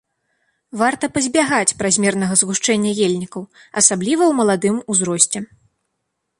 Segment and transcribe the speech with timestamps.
[0.79, 3.47] Варта пазбягаць празмернага згушчэння ельнікаў,
[3.83, 5.39] асабліва ў маладым узросце.